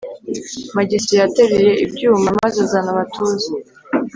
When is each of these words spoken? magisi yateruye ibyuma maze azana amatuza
magisi 0.75 1.11
yateruye 1.21 1.71
ibyuma 1.85 2.29
maze 2.39 2.57
azana 2.65 2.89
amatuza 2.93 3.49